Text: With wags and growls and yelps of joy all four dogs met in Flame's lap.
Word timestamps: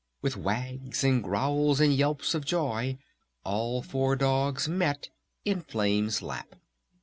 With 0.23 0.35
wags 0.35 1.03
and 1.03 1.21
growls 1.21 1.79
and 1.79 1.93
yelps 1.93 2.33
of 2.33 2.43
joy 2.43 2.97
all 3.43 3.83
four 3.83 4.15
dogs 4.15 4.67
met 4.67 5.09
in 5.45 5.61
Flame's 5.61 6.23
lap. 6.23 6.55